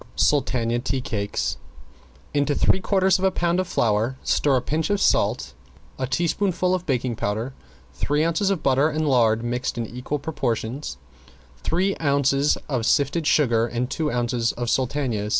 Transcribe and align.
~SULTANA 0.15 0.79
TEA 0.79 0.99
CAKES~ 0.99 1.57
Into 2.33 2.55
three 2.55 2.79
quarters 2.79 3.19
of 3.19 3.23
a 3.23 3.29
pound 3.29 3.59
of 3.59 3.67
flour 3.67 4.17
stir 4.23 4.55
a 4.55 4.61
pinch 4.63 4.89
of 4.89 4.99
salt, 4.99 5.53
a 5.99 6.07
teaspoonful 6.07 6.73
of 6.73 6.87
baking 6.87 7.15
powder, 7.15 7.53
three 7.93 8.25
ounces 8.25 8.49
of 8.49 8.63
butter 8.63 8.89
and 8.89 9.07
lard 9.07 9.43
mixed 9.43 9.77
in 9.77 9.85
equal 9.85 10.17
portions, 10.17 10.97
three 11.61 11.95
ounces 11.97 12.57
of 12.67 12.87
sifted 12.87 13.27
sugar 13.27 13.67
and 13.67 13.91
two 13.91 14.09
ounces 14.11 14.53
of 14.53 14.71
sultanas. 14.71 15.29